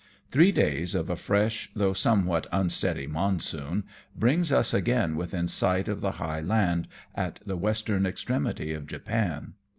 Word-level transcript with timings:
Three 0.31 0.51
days 0.51 0.95
of 0.95 1.11
a 1.11 1.15
fresh, 1.15 1.69
though 1.75 1.93
somewhat 1.93 2.47
unsteady 2.51 3.05
monsoon, 3.05 3.83
brings 4.15 4.51
us 4.51 4.73
again 4.73 5.15
within 5.15 5.47
sight 5.47 5.87
of 5.87 6.01
the 6.01 6.13
high 6.13 6.41
land, 6.41 6.87
at 7.13 7.39
the 7.45 7.55
western 7.55 8.07
extremity 8.07 8.73
of 8.73 8.87
Japan. 8.87 9.53